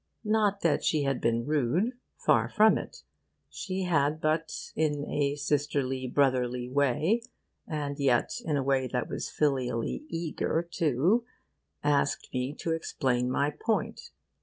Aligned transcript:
Not 0.25 0.61
that 0.61 0.83
she 0.83 1.03
had 1.03 1.21
been 1.21 1.45
rude. 1.45 1.91
Far 2.17 2.49
from 2.49 2.75
it. 2.79 3.03
She 3.51 3.83
had 3.83 4.19
but 4.19 4.71
in 4.75 5.07
a 5.07 5.35
sisterly, 5.35 6.07
brotherly 6.07 6.67
way, 6.71 7.21
and 7.67 7.99
yet 7.99 8.41
in 8.43 8.57
a 8.57 8.63
way 8.63 8.87
that 8.87 9.07
was 9.07 9.29
filially 9.29 10.05
eager 10.09 10.63
too, 10.71 11.23
asked 11.83 12.33
me 12.33 12.51
to 12.61 12.71
explain 12.71 13.29
my 13.29 13.51
point. 13.51 14.09